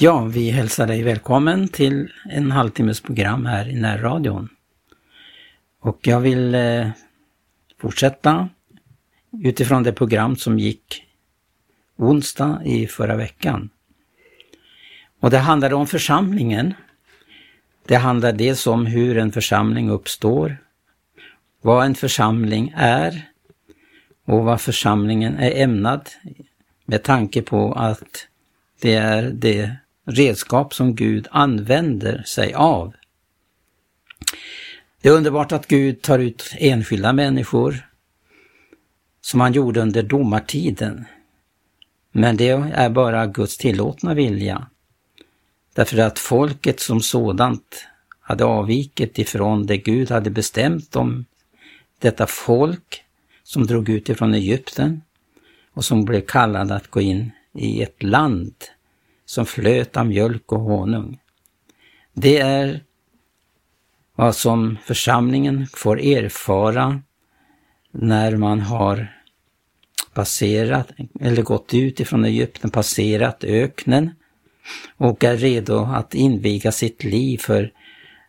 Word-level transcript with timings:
Ja, 0.00 0.24
vi 0.24 0.50
hälsar 0.50 0.86
dig 0.86 1.02
välkommen 1.02 1.68
till 1.68 2.12
en 2.30 2.50
halvtimmes 2.50 3.00
program 3.00 3.46
här 3.46 3.68
i 3.68 3.74
närradion. 3.74 4.48
Och 5.80 6.06
jag 6.06 6.20
vill 6.20 6.54
eh, 6.54 6.88
fortsätta 7.80 8.48
utifrån 9.44 9.82
det 9.82 9.92
program 9.92 10.36
som 10.36 10.58
gick 10.58 11.04
onsdag 11.96 12.62
i 12.64 12.86
förra 12.86 13.16
veckan. 13.16 13.70
Och 15.20 15.30
det 15.30 15.38
handlade 15.38 15.74
om 15.74 15.86
församlingen. 15.86 16.74
Det 17.86 17.96
handlar 17.96 18.32
dels 18.32 18.66
om 18.66 18.86
hur 18.86 19.18
en 19.18 19.32
församling 19.32 19.90
uppstår, 19.90 20.56
vad 21.62 21.86
en 21.86 21.94
församling 21.94 22.72
är 22.76 23.28
och 24.24 24.44
vad 24.44 24.60
församlingen 24.60 25.36
är 25.36 25.62
ämnad 25.62 26.08
med 26.84 27.02
tanke 27.02 27.42
på 27.42 27.72
att 27.72 28.26
det 28.80 28.94
är 28.94 29.22
det 29.22 29.76
redskap 30.08 30.74
som 30.74 30.94
Gud 30.94 31.28
använder 31.30 32.22
sig 32.22 32.54
av. 32.54 32.94
Det 35.00 35.08
är 35.08 35.12
underbart 35.12 35.52
att 35.52 35.66
Gud 35.66 36.02
tar 36.02 36.18
ut 36.18 36.54
enskilda 36.58 37.12
människor 37.12 37.88
som 39.20 39.40
han 39.40 39.52
gjorde 39.52 39.80
under 39.80 40.02
domartiden. 40.02 41.04
Men 42.12 42.36
det 42.36 42.48
är 42.48 42.90
bara 42.90 43.26
Guds 43.26 43.56
tillåtna 43.56 44.14
vilja. 44.14 44.66
Därför 45.74 45.98
att 45.98 46.18
folket 46.18 46.80
som 46.80 47.00
sådant 47.00 47.86
hade 48.20 48.44
avvikit 48.44 49.18
ifrån 49.18 49.66
det 49.66 49.76
Gud 49.76 50.10
hade 50.10 50.30
bestämt 50.30 50.96
om 50.96 51.24
detta 51.98 52.26
folk 52.26 53.04
som 53.42 53.66
drog 53.66 53.88
ut 53.88 54.08
ifrån 54.08 54.34
Egypten 54.34 55.02
och 55.72 55.84
som 55.84 56.04
blev 56.04 56.20
kallade 56.20 56.74
att 56.74 56.88
gå 56.88 57.00
in 57.00 57.30
i 57.54 57.82
ett 57.82 58.02
land 58.02 58.54
som 59.28 59.46
flöt 59.46 59.96
av 59.96 60.06
mjölk 60.06 60.52
och 60.52 60.60
honung. 60.60 61.18
Det 62.12 62.38
är 62.38 62.84
vad 64.14 64.36
som 64.36 64.76
församlingen 64.84 65.66
får 65.66 66.00
erfara 66.00 67.02
när 67.90 68.36
man 68.36 68.60
har 68.60 69.14
passerat, 70.12 70.88
eller 71.20 71.42
gått 71.42 71.74
ut 71.74 72.00
ifrån 72.00 72.24
Egypten, 72.24 72.70
passerat 72.70 73.44
öknen 73.44 74.10
och 74.96 75.24
är 75.24 75.36
redo 75.36 75.78
att 75.78 76.14
inviga 76.14 76.72
sitt 76.72 77.04
liv 77.04 77.38
för 77.38 77.72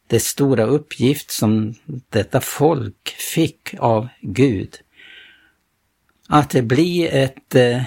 det 0.08 0.20
stora 0.20 0.64
uppgift 0.64 1.32
som 1.32 1.76
detta 2.10 2.42
folk 2.42 3.10
fick 3.10 3.76
av 3.80 4.08
Gud. 4.22 4.76
Att 6.28 6.50
det 6.50 6.62
blir 6.62 7.14
ett 7.14 7.56
eh, 7.56 7.84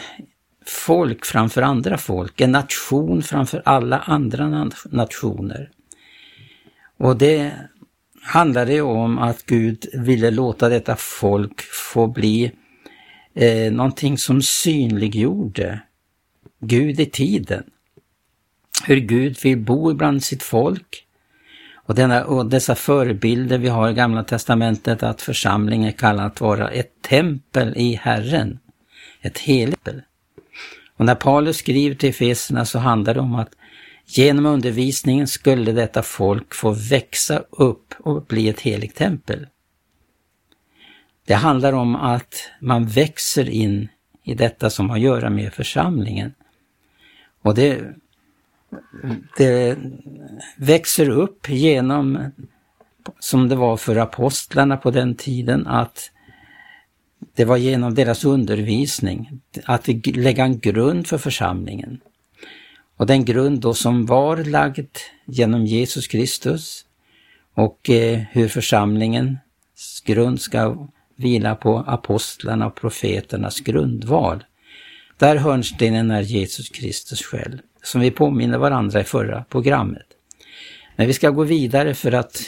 folk 0.68 1.24
framför 1.24 1.62
andra 1.62 1.98
folk, 1.98 2.40
en 2.40 2.52
nation 2.52 3.22
framför 3.22 3.62
alla 3.64 3.98
andra 3.98 4.70
nationer. 4.84 5.70
Och 6.98 7.16
det 7.16 7.52
handlade 8.22 8.80
om 8.80 9.18
att 9.18 9.46
Gud 9.46 9.86
ville 9.92 10.30
låta 10.30 10.68
detta 10.68 10.96
folk 10.96 11.60
få 11.60 12.06
bli 12.06 12.52
eh, 13.34 13.72
någonting 13.72 14.18
som 14.18 14.42
synliggjorde 14.42 15.82
Gud 16.60 17.00
i 17.00 17.06
tiden. 17.06 17.64
Hur 18.86 18.96
Gud 18.96 19.38
vill 19.42 19.58
bo 19.58 19.90
ibland 19.90 20.22
sitt 20.22 20.42
folk. 20.42 21.06
Och, 21.74 21.94
denna, 21.94 22.24
och 22.24 22.46
dessa 22.46 22.74
förebilder 22.74 23.58
vi 23.58 23.68
har 23.68 23.90
i 23.90 23.94
Gamla 23.94 24.24
Testamentet 24.24 25.02
att 25.02 25.22
församlingen 25.22 25.88
är 25.88 25.92
kallad 25.92 26.26
att 26.26 26.40
vara 26.40 26.70
ett 26.70 27.02
tempel 27.02 27.76
i 27.76 27.94
Herren. 27.94 28.58
Ett 29.20 29.38
heligt 29.38 29.84
tempel. 29.84 30.02
Och 30.96 31.04
när 31.04 31.14
Paulus 31.14 31.56
skriver 31.56 31.94
till 31.94 32.08
Efeserna 32.08 32.64
så 32.64 32.78
handlar 32.78 33.14
det 33.14 33.20
om 33.20 33.34
att 33.34 33.54
genom 34.06 34.46
undervisningen 34.46 35.28
skulle 35.28 35.72
detta 35.72 36.02
folk 36.02 36.54
få 36.54 36.70
växa 36.70 37.42
upp 37.50 37.94
och 37.98 38.24
bli 38.24 38.48
ett 38.48 38.60
heligt 38.60 38.96
tempel. 38.96 39.46
Det 41.26 41.34
handlar 41.34 41.72
om 41.72 41.96
att 41.96 42.34
man 42.60 42.86
växer 42.86 43.48
in 43.48 43.88
i 44.24 44.34
detta 44.34 44.70
som 44.70 44.90
har 44.90 44.96
att 44.96 45.02
göra 45.02 45.30
med 45.30 45.52
församlingen. 45.52 46.34
Och 47.42 47.54
det, 47.54 47.94
det 49.36 49.78
växer 50.56 51.08
upp 51.08 51.48
genom, 51.48 52.32
som 53.18 53.48
det 53.48 53.56
var 53.56 53.76
för 53.76 53.96
apostlarna 53.96 54.76
på 54.76 54.90
den 54.90 55.14
tiden, 55.14 55.66
att 55.66 56.10
det 57.34 57.44
var 57.44 57.56
genom 57.56 57.94
deras 57.94 58.24
undervisning, 58.24 59.40
att 59.64 59.88
lägga 60.06 60.44
en 60.44 60.58
grund 60.58 61.06
för 61.06 61.18
församlingen. 61.18 62.00
Och 62.96 63.06
den 63.06 63.24
grund 63.24 63.60
då 63.60 63.74
som 63.74 64.06
var 64.06 64.36
lagd 64.36 64.96
genom 65.26 65.66
Jesus 65.66 66.06
Kristus 66.06 66.84
och 67.54 67.90
eh, 67.90 68.18
hur 68.30 68.48
församlingens 68.48 69.38
grund 70.04 70.40
ska 70.40 70.88
vila 71.16 71.54
på 71.54 71.78
apostlarna 71.78 72.66
och 72.66 72.74
profeternas 72.74 73.60
grundval. 73.60 74.44
Där 75.18 75.36
hörnstenen 75.36 76.10
är 76.10 76.20
Jesus 76.20 76.68
Kristus 76.68 77.22
själv, 77.22 77.58
som 77.82 78.00
vi 78.00 78.10
påminner 78.10 78.58
varandra 78.58 79.00
i 79.00 79.04
förra 79.04 79.44
programmet. 79.44 80.06
Men 80.96 81.06
vi 81.06 81.12
ska 81.12 81.30
gå 81.30 81.44
vidare 81.44 81.94
för 81.94 82.12
att 82.12 82.42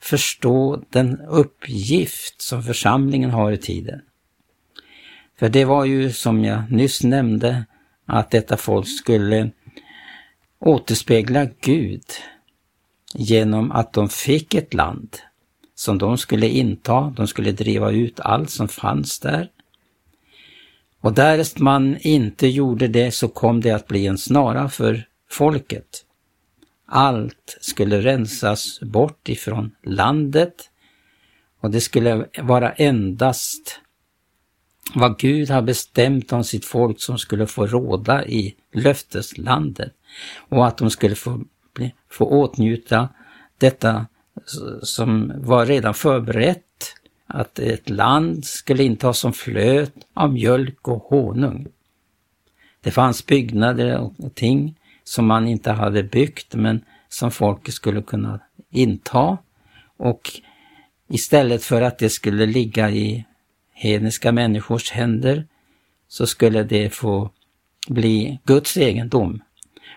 förstå 0.00 0.82
den 0.90 1.20
uppgift 1.20 2.42
som 2.42 2.62
församlingen 2.62 3.30
har 3.30 3.52
i 3.52 3.58
tiden. 3.58 4.00
För 5.38 5.48
det 5.48 5.64
var 5.64 5.84
ju 5.84 6.12
som 6.12 6.44
jag 6.44 6.72
nyss 6.72 7.02
nämnde 7.02 7.64
att 8.06 8.30
detta 8.30 8.56
folk 8.56 8.88
skulle 8.88 9.50
återspegla 10.58 11.48
Gud 11.60 12.04
genom 13.14 13.72
att 13.72 13.92
de 13.92 14.08
fick 14.08 14.54
ett 14.54 14.74
land 14.74 15.16
som 15.74 15.98
de 15.98 16.18
skulle 16.18 16.48
inta. 16.48 17.12
De 17.16 17.26
skulle 17.26 17.52
driva 17.52 17.90
ut 17.90 18.20
allt 18.20 18.50
som 18.50 18.68
fanns 18.68 19.20
där. 19.20 19.50
Och 21.00 21.12
därest 21.12 21.58
man 21.58 21.96
inte 22.00 22.46
gjorde 22.46 22.88
det 22.88 23.10
så 23.10 23.28
kom 23.28 23.60
det 23.60 23.70
att 23.70 23.86
bli 23.86 24.06
en 24.06 24.18
snara 24.18 24.68
för 24.68 25.08
folket. 25.30 26.05
Allt 26.86 27.58
skulle 27.60 28.00
rensas 28.00 28.80
bort 28.80 29.28
ifrån 29.28 29.70
landet. 29.82 30.70
Och 31.60 31.70
det 31.70 31.80
skulle 31.80 32.26
vara 32.42 32.72
endast 32.72 33.80
vad 34.94 35.18
Gud 35.18 35.50
har 35.50 35.62
bestämt 35.62 36.32
om 36.32 36.44
sitt 36.44 36.64
folk 36.64 37.00
som 37.00 37.18
skulle 37.18 37.46
få 37.46 37.66
råda 37.66 38.26
i 38.26 38.54
löfteslandet. 38.72 39.92
Och 40.48 40.66
att 40.66 40.78
de 40.78 40.90
skulle 40.90 41.14
få, 41.14 41.44
få 42.10 42.24
åtnjuta 42.24 43.08
detta 43.58 44.06
som 44.82 45.32
var 45.36 45.66
redan 45.66 45.94
förberett, 45.94 46.62
att 47.26 47.58
ett 47.58 47.90
land 47.90 48.44
skulle 48.44 48.84
intas 48.84 49.18
som 49.18 49.32
flöt 49.32 49.94
av 50.14 50.32
mjölk 50.32 50.88
och 50.88 51.02
honung. 51.02 51.66
Det 52.80 52.90
fanns 52.90 53.26
byggnader 53.26 54.12
och 54.18 54.34
ting 54.34 54.75
som 55.08 55.26
man 55.26 55.48
inte 55.48 55.72
hade 55.72 56.02
byggt 56.02 56.54
men 56.54 56.84
som 57.08 57.30
folk 57.30 57.72
skulle 57.72 58.02
kunna 58.02 58.40
inta 58.70 59.38
och 59.96 60.30
istället 61.08 61.64
för 61.64 61.82
att 61.82 61.98
det 61.98 62.10
skulle 62.10 62.46
ligga 62.46 62.90
i 62.90 63.24
hedniska 63.72 64.32
människors 64.32 64.90
händer 64.90 65.46
så 66.08 66.26
skulle 66.26 66.62
det 66.62 66.90
få 66.90 67.30
bli 67.88 68.38
Guds 68.44 68.76
egendom. 68.76 69.42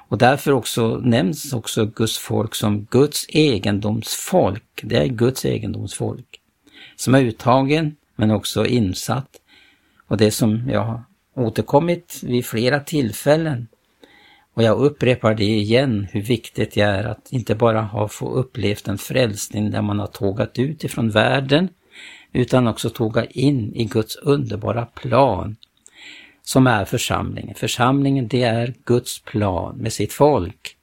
Och 0.08 0.18
därför 0.18 0.52
också 0.52 0.98
nämns 0.98 1.54
också 1.54 1.86
Guds 1.86 2.18
folk 2.18 2.56
som 2.56 2.88
Guds 2.90 3.26
egendomsfolk. 3.30 4.82
Det 4.84 4.98
är 4.98 5.08
Guds 5.08 5.46
egendomsfolk. 5.46 6.40
Som 6.96 7.16
är 7.16 7.22
uttagen 7.22 7.96
men 8.16 8.32
också 8.32 8.66
insatt. 8.66 9.30
Och 10.08 10.18
det 10.18 10.32
som 10.32 10.70
jag 10.70 10.84
har 10.84 11.04
återkommit 11.36 12.20
vid 12.24 12.46
flera 12.46 12.80
tillfällen 12.80 13.68
och 14.60 14.66
jag 14.66 14.80
upprepar 14.80 15.36
det 15.36 15.44
igen 15.44 16.08
hur 16.12 16.22
viktigt 16.22 16.72
det 16.72 16.82
är 16.82 17.04
att 17.04 17.32
inte 17.32 17.56
bara 17.56 17.82
ha 17.82 18.08
få 18.08 18.34
upplevt 18.34 18.88
en 18.88 18.98
frälsning 18.98 19.72
där 19.72 19.82
man 19.82 20.00
har 20.00 20.08
tågat 20.08 20.60
ut 20.60 20.84
ifrån 20.84 21.10
världen 21.10 21.70
utan 22.34 22.68
också 22.68 22.90
tåga 22.90 23.26
in 23.26 23.76
i 23.76 23.86
Guds 23.86 24.16
underbara 24.16 24.86
plan 24.86 25.56
som 26.44 26.68
är 26.68 26.86
församlingen. 26.86 27.56
Församlingen 27.56 28.28
det 28.28 28.44
är 28.44 28.74
Guds 28.86 29.20
plan 29.22 29.78
med 29.78 29.94
sitt 29.94 30.14
folk. 30.14 30.76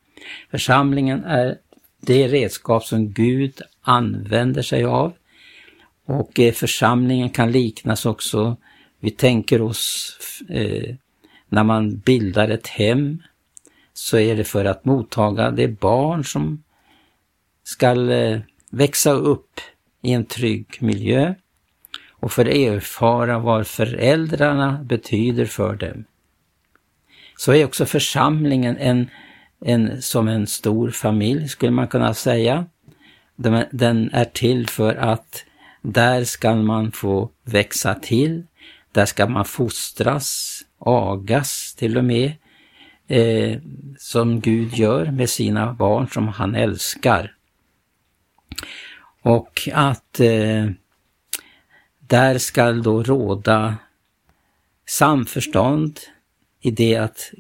Församlingen 0.51 1.25
är 1.25 1.59
det 2.01 2.29
redskap 2.29 2.85
som 2.85 3.13
Gud 3.13 3.61
använder 3.83 4.63
sig 4.63 4.85
av 4.85 5.13
och 6.07 6.41
eh, 6.41 6.53
församlingen 6.53 7.31
kan 7.31 7.53
liknas 7.53 8.07
också, 8.07 8.57
vi 9.01 9.11
tänker 9.11 9.63
oss 9.63 10.17
eh, 10.49 10.95
när 11.49 11.65
man 11.65 11.99
bildar 11.99 12.49
ett 12.49 12.67
hem 12.67 13.23
så 13.99 14.19
är 14.19 14.37
det 14.37 14.45
för 14.45 14.65
att 14.65 14.85
mottaga 14.85 15.51
det 15.51 15.69
barn 15.69 16.25
som 16.25 16.63
ska 17.63 18.11
eh, 18.11 18.41
växa 18.71 19.11
upp 19.11 19.61
i 20.03 20.13
en 20.13 20.25
trygg 20.25 20.79
miljö 20.81 21.35
och 22.11 22.33
för 22.33 22.49
erfara 22.49 23.39
vad 23.39 23.67
föräldrarna 23.67 24.81
betyder 24.85 25.47
för 25.47 25.77
dem. 25.77 26.05
Så 27.37 27.53
är 27.53 27.65
också 27.65 27.87
församlingen 27.87 28.77
en 28.77 29.11
en, 29.61 30.03
som 30.03 30.29
en 30.29 30.47
stor 30.47 30.91
familj 30.91 31.49
skulle 31.49 31.73
man 31.73 31.89
kunna 31.89 32.15
säga. 32.15 32.67
Den 33.71 34.11
är 34.13 34.25
till 34.25 34.69
för 34.69 34.95
att 34.95 35.45
där 35.83 36.25
ska 36.25 36.55
man 36.55 36.93
få 36.93 37.31
växa 37.45 37.95
till, 37.95 38.43
där 38.93 39.07
ska 39.07 39.27
man 39.27 39.45
fostras, 39.45 40.61
agas 40.79 41.75
till 41.75 41.99
och 41.99 42.05
med, 42.05 42.33
eh, 43.09 43.59
som 43.99 44.41
Gud 44.41 44.75
gör 44.75 45.11
med 45.11 45.31
sina 45.31 45.73
barn 45.73 46.09
som 46.09 46.29
han 46.29 46.55
älskar. 46.55 47.35
Och 49.23 49.69
att 49.73 50.21
eh, 50.21 50.67
där 51.99 52.39
ska 52.39 52.73
då 52.73 53.03
råda 53.03 53.77
samförstånd 54.87 56.01
i 56.61 56.71
det 56.71 56.97
att 56.97 57.33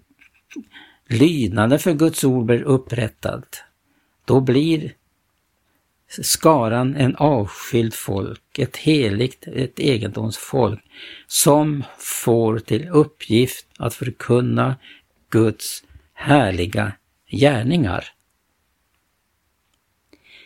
lydnaden 1.08 1.78
för 1.78 1.92
Guds 1.92 2.24
ord 2.24 2.44
blir 2.44 2.62
upprättad. 2.62 3.44
Då 4.24 4.40
blir 4.40 4.92
skaran 6.08 6.96
en 6.96 7.16
avskild 7.16 7.94
folk, 7.94 8.58
ett 8.58 8.76
heligt, 8.76 9.46
ett 9.46 9.78
egendomsfolk 9.78 10.80
som 11.26 11.84
får 11.98 12.58
till 12.58 12.88
uppgift 12.88 13.66
att 13.78 13.94
förkunna 13.94 14.76
Guds 15.30 15.84
härliga 16.14 16.92
gärningar. 17.30 18.04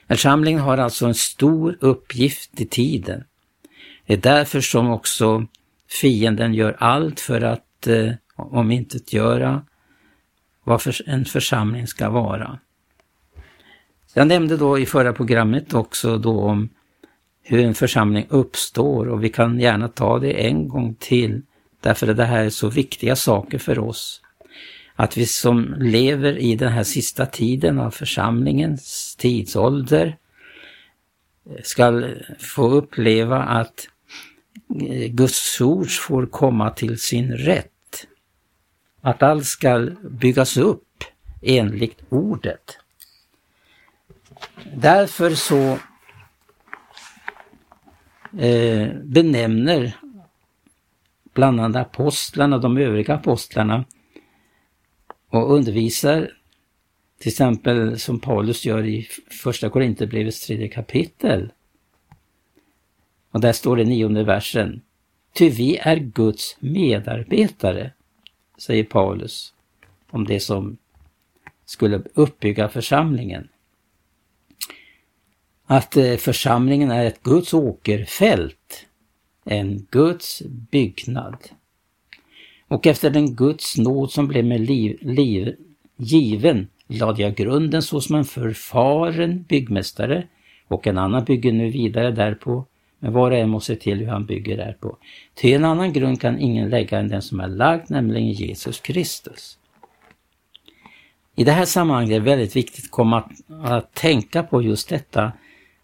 Församlingen 0.09 0.61
har 0.61 0.79
alltså 0.79 1.07
en 1.07 1.15
stor 1.15 1.79
uppgift 1.81 2.61
i 2.61 2.67
tiden. 2.67 3.25
Det 4.07 4.13
är 4.13 4.17
därför 4.17 4.61
som 4.61 4.91
också 4.91 5.47
fienden 5.89 6.55
gör 6.55 6.77
allt 6.79 7.21
för 7.21 7.41
att 7.41 7.87
eh, 7.87 8.13
omintetgöra 8.37 9.63
vad 10.65 10.83
för 10.83 11.09
en 11.09 11.25
församling 11.25 11.87
ska 11.87 12.11
vara. 12.11 12.59
Jag 14.15 14.27
nämnde 14.27 14.57
då 14.57 14.79
i 14.79 14.87
förra 14.87 15.13
programmet 15.13 15.75
också 15.75 16.19
då 16.19 16.41
om 16.41 16.69
hur 17.43 17.65
en 17.65 17.75
församling 17.75 18.27
uppstår 18.29 19.09
och 19.09 19.25
vi 19.25 19.29
kan 19.29 19.61
gärna 19.61 19.89
ta 19.89 20.19
det 20.19 20.47
en 20.47 20.69
gång 20.69 20.95
till 20.95 21.43
därför 21.81 22.09
att 22.09 22.17
det 22.17 22.25
här 22.25 22.45
är 22.45 22.51
så 22.51 22.69
viktiga 22.69 23.17
saker 23.17 23.59
för 23.59 23.79
oss. 23.79 24.23
Att 25.01 25.17
vi 25.17 25.27
som 25.27 25.75
lever 25.79 26.39
i 26.39 26.57
den 26.57 26.73
här 26.73 26.83
sista 26.83 27.27
tiden 27.27 27.79
av 27.79 27.91
församlingens 27.91 29.17
tidsålder 29.17 30.17
eh, 31.47 31.63
ska 31.63 32.03
få 32.39 32.71
uppleva 32.71 33.43
att 33.43 33.89
eh, 34.81 35.07
Guds 35.07 35.61
ord 35.61 35.91
får 35.91 36.27
komma 36.27 36.71
till 36.71 36.99
sin 36.99 37.33
rätt. 37.33 38.07
Att 39.01 39.23
allt 39.23 39.47
ska 39.47 39.91
byggas 40.11 40.57
upp 40.57 41.05
enligt 41.43 41.99
ordet. 42.09 42.79
Därför 44.75 45.31
så 45.31 45.79
eh, 48.39 48.89
benämner 49.05 49.97
bland 51.35 51.61
annat 51.61 51.87
apostlarna 51.87 52.59
de 52.59 52.79
övriga 52.79 53.15
apostlarna 53.15 53.85
och 55.31 55.55
undervisar 55.55 56.31
till 57.19 57.29
exempel 57.29 57.99
som 57.99 58.21
Paulus 58.21 58.65
gör 58.65 58.87
i 58.87 59.09
första 59.43 59.71
Korinthierbrevets 59.71 60.47
tredje 60.47 60.69
kapitel. 60.69 61.53
Och 63.31 63.41
där 63.41 63.53
står 63.53 63.77
det 63.77 63.85
nionde 63.85 64.25
versen. 64.25 64.81
Ty 65.33 65.51
vi 65.51 65.77
är 65.77 65.97
Guds 65.97 66.57
medarbetare, 66.61 67.93
säger 68.59 68.85
Paulus 68.85 69.55
om 70.11 70.25
det 70.25 70.41
som 70.41 70.77
skulle 71.65 72.03
uppbygga 72.15 72.69
församlingen 72.69 73.49
att 75.71 75.97
eh, 75.97 76.17
församlingen 76.17 76.91
är 76.91 77.05
ett 77.05 77.23
Guds 77.23 77.55
åkerfält, 77.55 78.87
en 79.45 79.87
Guds 79.91 80.43
byggnad. 80.71 81.37
Och 82.71 82.87
efter 82.87 83.11
den 83.11 83.35
Guds 83.35 83.79
nåd 83.79 84.13
som 84.13 84.29
blev 84.29 84.45
mig 84.45 84.59
liv, 84.59 84.99
liv 85.01 85.57
given 85.97 86.69
lade 86.87 87.23
jag 87.23 87.35
grunden 87.35 87.83
såsom 87.83 88.17
en 88.17 88.25
förfaren 88.25 89.43
byggmästare 89.43 90.27
och 90.69 90.87
en 90.87 90.99
annan 90.99 91.25
bygger 91.25 91.53
nu 91.53 91.71
vidare 91.71 92.11
därpå, 92.11 92.65
men 92.99 93.13
var 93.13 93.31
och 93.31 93.37
en 93.37 93.51
måste 93.51 93.75
se 93.75 93.81
till 93.81 93.99
hur 93.99 94.07
han 94.07 94.27
bygger 94.27 94.57
därpå. 94.57 94.97
Till 95.35 95.55
en 95.55 95.65
annan 95.65 95.93
grund 95.93 96.21
kan 96.21 96.39
ingen 96.39 96.71
lägga 96.71 96.99
än 96.99 97.09
den 97.09 97.23
som 97.23 97.41
är 97.41 97.49
lagd, 97.49 97.91
nämligen 97.91 98.33
Jesus 98.33 98.81
Kristus. 98.81 99.59
I 101.37 101.45
det 101.45 101.53
här 101.53 101.65
sammanhanget 101.65 102.11
är 102.11 102.21
det 102.21 102.31
väldigt 102.31 102.57
viktigt 102.57 102.85
att 102.85 102.91
komma 102.91 103.31
att 103.63 103.95
tänka 103.95 104.43
på 104.43 104.63
just 104.63 104.89
detta 104.89 105.33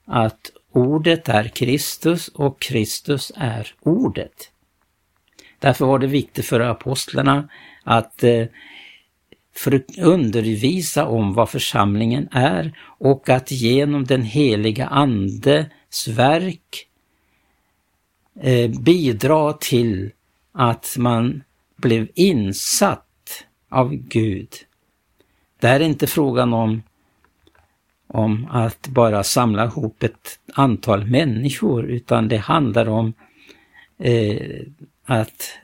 att 0.04 0.50
ordet 0.72 1.28
är 1.28 1.44
Kristus 1.48 2.28
och 2.28 2.60
Kristus 2.60 3.32
är 3.36 3.74
ordet. 3.80 4.50
Därför 5.58 5.87
var 5.87 5.99
det 5.99 6.06
viktigt 6.06 6.47
för 6.47 6.61
apostlarna 6.61 7.49
att 7.85 8.23
eh, 8.25 8.47
för 9.55 9.75
att 9.75 9.99
undervisa 9.99 11.06
om 11.06 11.35
vad 11.35 11.50
församlingen 11.50 12.29
är 12.32 12.79
och 12.99 13.29
att 13.29 13.50
genom 13.50 14.05
den 14.05 14.23
heliga 14.23 14.87
Andes 14.87 16.08
verk 16.08 16.87
eh, 18.41 18.70
bidra 18.70 19.53
till 19.53 20.11
att 20.53 20.94
man 20.99 21.43
blev 21.76 22.08
insatt 22.14 23.44
av 23.69 23.94
Gud. 23.94 24.49
Det 25.61 25.69
är 25.69 25.81
inte 25.81 26.06
frågan 26.06 26.53
om 26.53 26.82
om 28.08 28.47
att 28.50 28.88
bara 28.88 29.25
samla 29.25 29.64
ihop 29.64 30.03
ett 30.03 30.38
antal 30.55 31.05
människor 31.06 31.85
utan 31.85 32.29
det 32.29 32.37
handlar 32.37 32.88
om 32.88 33.12
eh, 33.99 34.62
att 35.06 35.58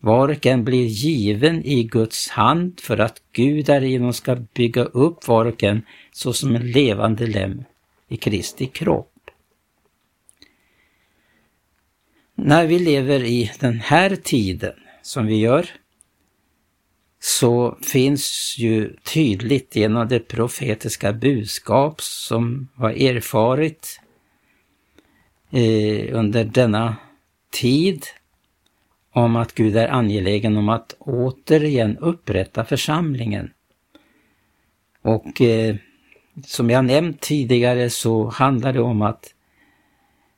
var 0.00 0.28
och 0.28 0.46
en 0.46 0.64
blir 0.64 0.86
given 0.86 1.64
i 1.64 1.84
Guds 1.84 2.28
hand 2.28 2.80
för 2.80 2.98
att 2.98 3.22
Gud 3.32 3.66
därigenom 3.66 4.12
ska 4.12 4.34
bygga 4.34 4.84
upp 4.84 5.28
var 5.28 5.44
och 5.44 5.62
en 5.62 5.82
såsom 6.12 6.56
en 6.56 6.70
levande 6.70 7.26
lem 7.26 7.64
i 8.08 8.16
Kristi 8.16 8.66
kropp. 8.66 9.08
När 12.34 12.66
vi 12.66 12.78
lever 12.78 13.24
i 13.24 13.52
den 13.60 13.80
här 13.80 14.16
tiden 14.16 14.74
som 15.02 15.26
vi 15.26 15.36
gör 15.36 15.70
så 17.20 17.78
finns 17.82 18.56
ju 18.58 18.96
tydligt 18.96 19.76
genom 19.76 20.08
det 20.08 20.20
profetiska 20.20 21.12
budskap 21.12 22.00
som 22.00 22.68
var 22.74 22.90
erfarit 22.90 24.00
eh, 25.50 26.18
under 26.18 26.44
denna 26.44 26.96
tid 27.50 28.06
om 29.12 29.36
att 29.36 29.54
Gud 29.54 29.76
är 29.76 29.88
angelägen 29.88 30.56
om 30.56 30.68
att 30.68 30.96
återigen 30.98 31.98
upprätta 31.98 32.64
församlingen. 32.64 33.52
Och 35.02 35.40
eh, 35.40 35.76
som 36.46 36.70
jag 36.70 36.84
nämnt 36.84 37.20
tidigare 37.20 37.90
så 37.90 38.28
handlar 38.28 38.72
det 38.72 38.80
om 38.80 39.02
att, 39.02 39.34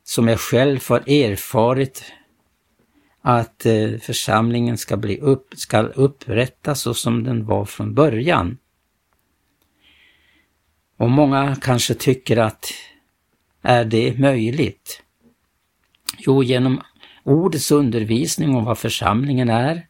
som 0.05 0.29
jag 0.29 0.41
själv 0.41 0.81
har 0.89 1.11
erfarit 1.11 2.05
att 3.21 3.67
eh, 3.67 3.99
församlingen 4.01 4.79
ska, 4.79 4.97
bli 4.97 5.19
upp, 5.19 5.49
ska 5.57 5.83
upprättas 5.83 6.81
så 6.81 6.95
som 6.95 7.25
den 7.25 7.47
var 7.47 7.65
från 7.65 7.95
början. 7.95 8.59
Och 10.97 11.11
många 11.11 11.57
kanske 11.61 11.95
tycker 11.95 12.37
att 12.37 12.73
är 13.63 13.85
det 13.85 14.19
möjligt? 14.19 15.03
Jo, 16.19 16.43
genom 16.43 16.81
ordets 17.25 17.71
undervisning 17.71 18.55
om 18.55 18.65
vad 18.65 18.79
församlingen 18.79 19.49
är 19.49 19.87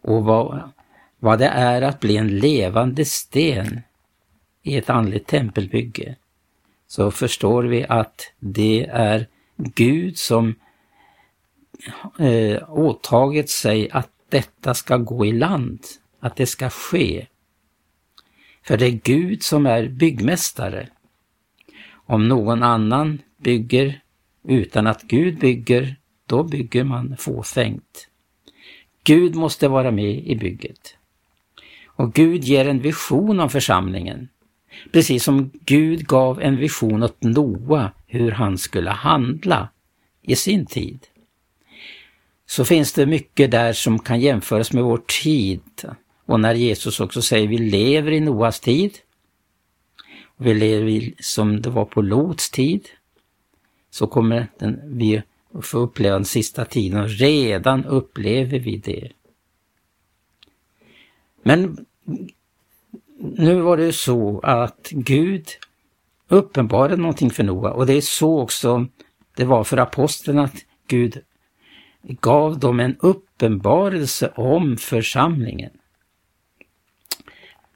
och 0.00 0.24
vad, 0.24 0.70
vad 1.18 1.38
det 1.38 1.48
är 1.48 1.82
att 1.82 2.00
bli 2.00 2.16
en 2.16 2.38
levande 2.38 3.04
sten 3.04 3.80
i 4.62 4.76
ett 4.76 4.90
andligt 4.90 5.26
tempelbygge, 5.26 6.16
så 6.86 7.10
förstår 7.10 7.62
vi 7.62 7.86
att 7.88 8.32
det 8.38 8.86
är 8.86 9.26
Gud 9.56 10.18
som 10.18 10.54
eh, 12.18 12.70
åtagit 12.70 13.50
sig 13.50 13.90
att 13.90 14.10
detta 14.28 14.74
ska 14.74 14.96
gå 14.96 15.26
i 15.26 15.32
land, 15.32 15.80
att 16.20 16.36
det 16.36 16.46
ska 16.46 16.70
ske. 16.70 17.26
För 18.62 18.76
det 18.76 18.86
är 18.86 19.00
Gud 19.04 19.42
som 19.42 19.66
är 19.66 19.88
byggmästare. 19.88 20.88
Om 22.06 22.28
någon 22.28 22.62
annan 22.62 23.22
bygger 23.36 24.00
utan 24.48 24.86
att 24.86 25.02
Gud 25.02 25.38
bygger, 25.38 25.96
då 26.26 26.42
bygger 26.42 26.84
man 26.84 27.16
fåfängt. 27.18 28.08
Gud 29.04 29.34
måste 29.34 29.68
vara 29.68 29.90
med 29.90 30.26
i 30.26 30.36
bygget. 30.36 30.96
Och 31.86 32.14
Gud 32.14 32.44
ger 32.44 32.68
en 32.68 32.80
vision 32.80 33.40
om 33.40 33.50
församlingen. 33.50 34.28
Precis 34.92 35.24
som 35.24 35.50
Gud 35.64 36.06
gav 36.06 36.42
en 36.42 36.56
vision 36.56 37.02
åt 37.02 37.22
Noa 37.22 37.92
hur 38.06 38.30
han 38.30 38.58
skulle 38.58 38.90
handla 38.90 39.68
i 40.22 40.36
sin 40.36 40.66
tid 40.66 41.06
så 42.46 42.64
finns 42.64 42.92
det 42.92 43.06
mycket 43.06 43.50
där 43.50 43.72
som 43.72 43.98
kan 43.98 44.20
jämföras 44.20 44.72
med 44.72 44.84
vår 44.84 45.02
tid 45.22 45.60
Och 46.26 46.40
när 46.40 46.54
Jesus 46.54 47.00
också 47.00 47.22
säger 47.22 47.48
vi 47.48 47.58
lever 47.58 48.12
i 48.12 48.20
Noas 48.20 48.60
tid, 48.60 48.98
och 50.24 50.46
vi 50.46 50.54
lever 50.54 51.12
som 51.20 51.62
det 51.62 51.70
var 51.70 51.84
på 51.84 52.02
Lots 52.02 52.50
tid, 52.50 52.88
så 53.90 54.06
kommer 54.06 54.48
den, 54.58 54.80
vi 54.98 55.22
och 55.54 55.64
få 55.64 55.78
uppleva 55.78 56.14
den 56.14 56.24
sista 56.24 56.64
tiden 56.64 57.00
och 57.00 57.08
redan 57.08 57.84
upplever 57.84 58.58
vi 58.58 58.76
det. 58.76 59.12
Men 61.42 61.86
nu 63.16 63.60
var 63.60 63.76
det 63.76 63.92
så 63.92 64.40
att 64.40 64.88
Gud 64.90 65.48
uppenbarade 66.28 66.96
någonting 66.96 67.30
för 67.30 67.42
Noa 67.42 67.70
och 67.70 67.86
det 67.86 67.94
är 67.94 68.00
så 68.00 68.40
också 68.40 68.86
det 69.36 69.44
var 69.44 69.64
för 69.64 69.76
aposteln 69.76 70.38
att 70.38 70.54
Gud 70.86 71.22
gav 72.02 72.58
dem 72.58 72.80
en 72.80 72.96
uppenbarelse 73.00 74.28
om 74.28 74.76
församlingen. 74.76 75.70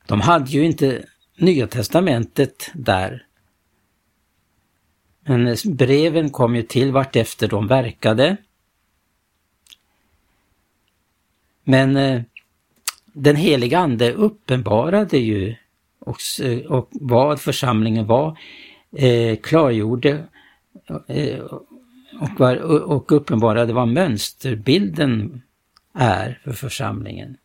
De 0.07 0.21
hade 0.21 0.51
ju 0.51 0.65
inte 0.65 1.05
Nya 1.39 1.67
Testamentet 1.67 2.71
där. 2.75 3.28
Men 5.29 5.57
breven 5.65 6.31
kom 6.31 6.57
ju 6.57 6.63
till 6.63 6.93
vartefter 6.93 7.49
de 7.49 7.67
verkade. 7.67 8.37
Men 11.65 11.97
eh, 11.97 12.23
den 13.13 13.37
heliga 13.37 13.79
Ande 13.79 14.13
uppenbarade 14.13 15.19
ju 15.19 15.55
och, 15.99 16.17
och 16.69 16.89
vad 16.93 17.41
församlingen 17.41 18.07
var, 18.07 18.39
eh, 18.93 19.37
klargjorde 19.37 20.25
eh, 21.09 21.41
och, 22.21 22.31
var, 22.39 22.57
och 22.93 23.13
uppenbarade 23.13 23.73
vad 23.73 23.89
mönsterbilden 23.89 25.43
är 25.95 26.41
för 26.45 26.53
församlingen. 26.53 27.37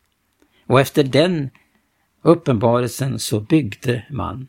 Och 0.68 0.82
efter 0.82 1.04
den 1.04 1.50
uppenbarelsen 2.22 3.20
så 3.20 3.40
byggde 3.40 4.06
man. 4.10 4.48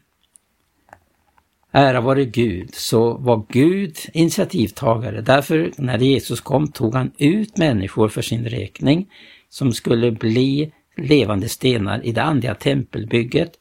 Ära 1.76 2.00
vare 2.00 2.24
Gud, 2.24 2.74
så 2.74 3.14
var 3.14 3.46
Gud 3.48 3.96
initiativtagare. 4.12 5.20
Därför 5.20 5.72
när 5.76 5.98
Jesus 5.98 6.40
kom 6.40 6.68
tog 6.68 6.94
han 6.94 7.12
ut 7.18 7.56
människor 7.56 8.08
för 8.08 8.22
sin 8.22 8.44
räkning 8.44 9.06
som 9.48 9.72
skulle 9.72 10.12
bli 10.12 10.72
levande 10.96 11.48
stenar 11.48 12.06
i 12.06 12.12
det 12.12 12.22
andliga 12.22 12.54
tempelbygget 12.54 13.52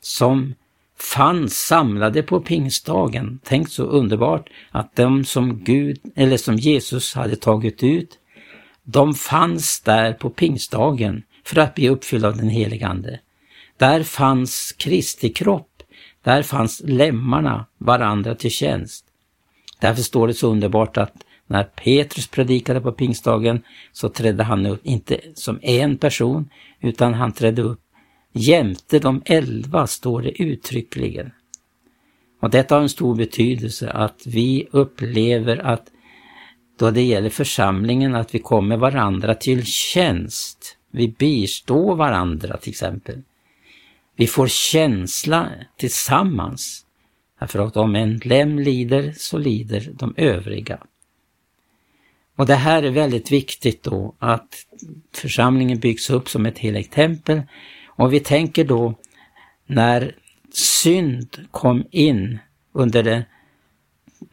som 0.00 0.54
fanns 0.98 1.58
samlade 1.58 2.22
på 2.22 2.40
pingstdagen. 2.40 3.40
Tänk 3.44 3.68
så 3.68 3.84
underbart 3.84 4.50
att 4.70 4.96
de 4.96 5.24
som 5.24 5.64
Gud, 5.64 6.00
eller 6.16 6.36
som 6.36 6.56
Jesus 6.56 7.14
hade 7.14 7.36
tagit 7.36 7.82
ut, 7.82 8.18
de 8.82 9.14
fanns 9.14 9.80
där 9.80 10.12
på 10.12 10.30
pingstdagen 10.30 11.22
för 11.44 11.60
att 11.60 11.74
bli 11.74 11.88
uppfyllda 11.88 12.28
av 12.28 12.36
den 12.36 12.48
helige 12.48 12.86
Ande. 12.86 13.20
Där 13.76 14.02
fanns 14.02 14.74
Kristi 14.78 15.28
kropp, 15.28 15.71
där 16.22 16.42
fanns 16.42 16.82
lemmarna 16.84 17.66
varandra 17.78 18.34
till 18.34 18.50
tjänst. 18.50 19.04
Därför 19.80 20.02
står 20.02 20.28
det 20.28 20.34
så 20.34 20.50
underbart 20.50 20.96
att 20.96 21.12
när 21.46 21.64
Petrus 21.64 22.26
predikade 22.26 22.80
på 22.80 22.92
pingstdagen 22.92 23.62
så 23.92 24.08
trädde 24.08 24.42
han 24.42 24.66
upp, 24.66 24.80
inte 24.82 25.20
som 25.34 25.58
en 25.62 25.96
person, 25.96 26.50
utan 26.80 27.14
han 27.14 27.32
trädde 27.32 27.62
upp 27.62 27.80
jämte 28.32 28.98
de 28.98 29.22
elva, 29.24 29.86
står 29.86 30.22
det 30.22 30.42
uttryckligen. 30.42 31.30
Och 32.40 32.50
detta 32.50 32.74
har 32.74 32.82
en 32.82 32.88
stor 32.88 33.14
betydelse 33.14 33.90
att 33.90 34.22
vi 34.26 34.68
upplever 34.70 35.56
att 35.56 35.86
då 36.78 36.90
det 36.90 37.02
gäller 37.02 37.30
församlingen 37.30 38.14
att 38.14 38.34
vi 38.34 38.38
kommer 38.38 38.76
varandra 38.76 39.34
till 39.34 39.66
tjänst. 39.66 40.76
Vi 40.90 41.08
bistår 41.08 41.96
varandra 41.96 42.56
till 42.56 42.70
exempel. 42.70 43.22
Vi 44.16 44.26
får 44.26 44.48
känsla 44.48 45.50
tillsammans. 45.76 46.86
Därför 47.38 47.58
att 47.58 47.76
om 47.76 47.96
en 47.96 48.16
lem 48.16 48.58
lider 48.58 49.14
så 49.16 49.38
lider 49.38 49.92
de 49.94 50.14
övriga. 50.16 50.78
Och 52.36 52.46
det 52.46 52.54
här 52.54 52.82
är 52.82 52.90
väldigt 52.90 53.32
viktigt 53.32 53.82
då 53.82 54.14
att 54.18 54.66
församlingen 55.14 55.78
byggs 55.78 56.10
upp 56.10 56.28
som 56.28 56.46
ett 56.46 56.58
heligt 56.58 56.92
tempel. 56.92 57.42
Och 57.86 58.12
vi 58.12 58.20
tänker 58.20 58.64
då 58.64 58.94
när 59.66 60.16
synd 60.52 61.46
kom 61.50 61.84
in 61.90 62.38
under 62.72 63.02
den 63.02 63.22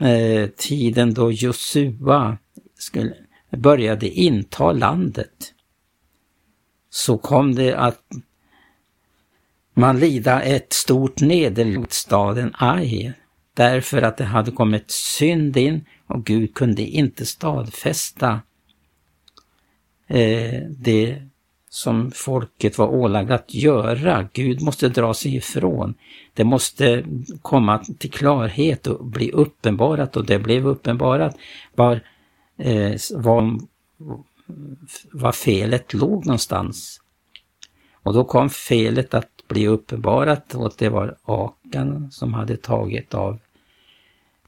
eh, 0.10 0.50
tiden 0.50 1.14
då 1.14 1.32
Josua 1.32 2.38
skulle, 2.76 3.14
började 3.50 4.10
inta 4.10 4.72
landet 4.72 5.54
så 6.90 7.18
kom 7.18 7.56
det 7.56 7.74
att 7.74 8.04
man 9.74 10.00
lida 10.00 10.42
ett 10.42 10.74
stort 10.74 11.22
nederlag 11.22 11.86
staden 11.90 12.54
Ai 12.58 13.14
därför 13.54 14.02
att 14.02 14.18
det 14.18 14.24
hade 14.24 14.52
kommit 14.52 14.92
synd 14.92 15.58
in 15.58 15.86
och 16.08 16.26
Gud 16.26 16.54
kunde 16.54 16.82
inte 16.82 17.26
stadfästa 17.26 18.42
eh, 20.08 20.62
det 20.70 21.22
som 21.70 22.12
folket 22.12 22.78
var 22.78 22.88
ålagda 22.88 23.36
att 23.36 23.54
göra. 23.54 24.30
Gud 24.34 24.62
måste 24.62 24.90
dra 24.90 25.14
sig 25.14 25.36
ifrån. 25.36 25.94
Det 26.34 26.44
måste 26.44 27.06
komma 27.42 27.84
till 28.00 28.12
klarhet 28.12 28.88
och 28.88 29.06
bli 29.06 29.32
uppenbarat 29.32 30.18
och 30.18 30.26
det 30.26 30.40
blev 30.40 30.68
uppenbarat 30.68 31.38
var, 31.76 32.02
eh, 32.58 32.96
var, 33.12 33.60
var 35.12 35.32
felet 35.32 35.94
låg 35.94 36.26
någonstans. 36.26 37.02
Och 38.04 38.14
då 38.14 38.24
kom 38.24 38.50
felet 38.50 39.14
att 39.14 39.30
bli 39.50 39.68
uppenbarat 39.68 40.56
och 40.56 40.68
att 40.68 40.78
det 40.78 40.90
var 40.90 41.18
Akan 41.24 42.12
som 42.12 42.34
hade 42.34 42.58
tagit 42.58 43.14
av 43.14 43.40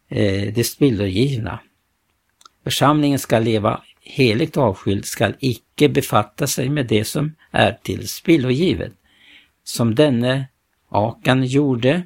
eh, 0.07 0.53
det 0.53 0.63
spillogivna. 0.63 1.59
Församlingen 2.63 3.19
ska 3.19 3.39
leva 3.39 3.81
heligt 4.01 4.57
avskild, 4.57 5.05
skall 5.05 5.35
icke 5.39 5.89
befatta 5.89 6.47
sig 6.47 6.69
med 6.69 6.87
det 6.87 7.05
som 7.05 7.35
är 7.51 7.77
till 7.83 8.07
spillogivet, 8.07 8.93
som 9.63 9.95
denne 9.95 10.47
Akan 10.89 11.45
gjorde, 11.45 12.03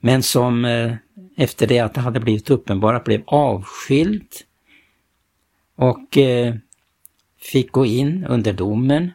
men 0.00 0.22
som 0.22 0.64
eh, 0.64 0.94
efter 1.36 1.66
det 1.66 1.78
att 1.78 1.94
det 1.94 2.00
hade 2.00 2.20
blivit 2.20 2.50
uppenbarat 2.50 3.04
blev 3.04 3.22
avskild 3.26 4.28
och 5.74 6.18
eh, 6.18 6.54
fick 7.38 7.72
gå 7.72 7.86
in 7.86 8.24
under 8.24 8.52
domen 8.52 9.10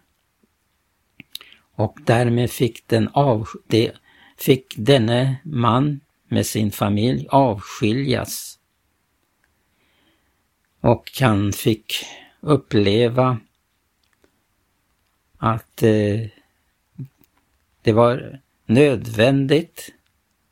och 1.76 1.98
därmed 2.06 2.52
fick, 2.52 2.88
den 2.88 3.08
av, 3.08 3.48
de, 3.68 3.92
fick 4.38 4.74
denne 4.78 5.36
man 5.44 6.00
med 6.28 6.46
sin 6.46 6.72
familj 6.72 7.28
avskiljas. 7.30 8.60
Och 10.82 11.12
han 11.20 11.54
fick 11.54 11.94
uppleva 12.40 13.40
att 15.38 15.84
eh, 15.84 16.28
det 17.82 17.94
var 17.94 18.40
nödvändigt 18.66 19.94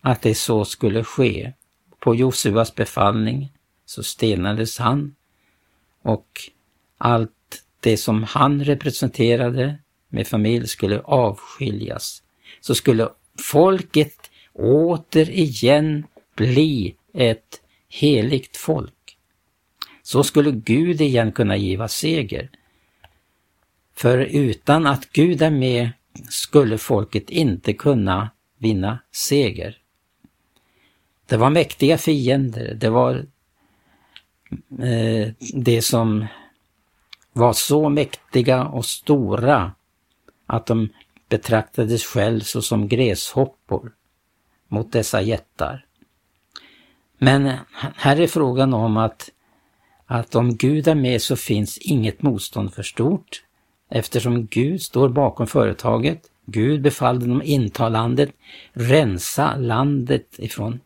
att 0.01 0.21
det 0.21 0.35
så 0.35 0.65
skulle 0.65 1.03
ske. 1.03 1.53
På 1.99 2.15
Josuas 2.15 2.75
befallning 2.75 3.53
så 3.85 4.03
stenades 4.03 4.79
han 4.79 5.15
och 6.01 6.27
allt 6.97 7.63
det 7.79 7.97
som 7.97 8.23
han 8.23 8.63
representerade 8.63 9.77
med 10.13 10.27
familj 10.27 10.67
skulle 10.67 10.99
avskiljas. 10.99 12.23
Så 12.61 12.75
skulle 12.75 13.09
folket 13.51 14.31
återigen 14.53 16.03
bli 16.35 16.95
ett 17.13 17.61
heligt 17.89 18.57
folk. 18.57 19.17
Så 20.03 20.23
skulle 20.23 20.51
Gud 20.51 21.01
igen 21.01 21.31
kunna 21.31 21.57
giva 21.57 21.87
seger. 21.87 22.49
För 23.95 24.17
utan 24.17 24.87
att 24.87 25.11
Gud 25.11 25.41
är 25.41 25.49
med 25.49 25.89
skulle 26.29 26.77
folket 26.77 27.29
inte 27.29 27.73
kunna 27.73 28.29
vinna 28.57 28.99
seger. 29.11 29.77
Det 31.25 31.37
var 31.37 31.49
mäktiga 31.49 31.97
fiender, 31.97 32.73
det 32.73 32.89
var 32.89 33.25
eh, 34.79 35.33
det 35.53 35.81
som 35.81 36.25
var 37.33 37.53
så 37.53 37.89
mäktiga 37.89 38.65
och 38.65 38.85
stora 38.85 39.71
att 40.45 40.65
de 40.65 40.89
betraktades 41.29 42.05
själv 42.05 42.39
såsom 42.39 42.87
gräshoppor 42.87 43.91
mot 44.67 44.91
dessa 44.91 45.21
jättar. 45.21 45.85
Men 47.17 47.51
här 47.95 48.19
är 48.19 48.27
frågan 48.27 48.73
om 48.73 48.97
att, 48.97 49.29
att 50.05 50.35
om 50.35 50.55
Gud 50.55 50.87
är 50.87 50.95
med 50.95 51.21
så 51.21 51.35
finns 51.35 51.77
inget 51.77 52.21
motstånd 52.21 52.73
för 52.73 52.83
stort 52.83 53.43
eftersom 53.89 54.45
Gud 54.45 54.81
står 54.81 55.09
bakom 55.09 55.47
företaget. 55.47 56.21
Gud 56.45 56.81
befallde 56.81 57.25
dem 57.25 57.41
inta 57.45 57.89
landet, 57.89 58.29
rensa 58.73 59.55
landet 59.55 60.27
ifrån 60.37 60.79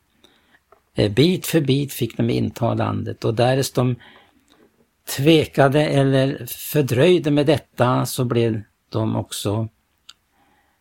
eh, 0.96 1.12
Bit 1.12 1.46
för 1.46 1.62
bit 1.62 1.94
fick 1.94 2.18
de 2.18 2.30
inta 2.30 2.74
landet 2.74 3.26
och 3.26 3.34
därest 3.34 3.76
de 3.76 3.96
tvekade 5.18 5.86
eller 5.86 6.46
fördröjde 6.46 7.32
med 7.32 7.46
detta 7.46 8.06
så 8.06 8.26
blev 8.26 8.62
de 8.89 9.15
också 9.15 9.67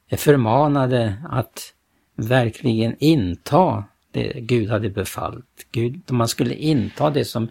är 0.09 0.17
förmanade 0.17 1.17
att 1.31 1.73
verkligen 2.17 2.97
inta 2.99 3.85
det 4.13 4.33
Gud 4.41 4.71
hade 4.71 4.91
befallt. 4.91 5.67
Gud, 5.73 6.03
man 6.11 6.29
skulle 6.29 6.55
inta 6.55 7.11
det 7.11 7.25
som 7.25 7.49